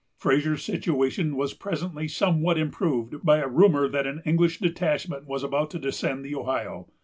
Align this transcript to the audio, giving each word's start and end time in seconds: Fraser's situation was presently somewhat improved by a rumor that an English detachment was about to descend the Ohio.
Fraser's 0.17 0.63
situation 0.65 1.35
was 1.35 1.53
presently 1.53 2.07
somewhat 2.07 2.57
improved 2.57 3.23
by 3.23 3.37
a 3.37 3.47
rumor 3.47 3.87
that 3.87 4.07
an 4.07 4.23
English 4.25 4.57
detachment 4.57 5.27
was 5.27 5.43
about 5.43 5.69
to 5.69 5.77
descend 5.77 6.25
the 6.25 6.33
Ohio. 6.33 6.87